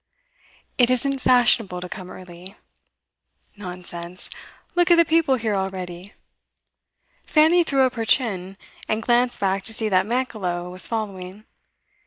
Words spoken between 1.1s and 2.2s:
fashionable to come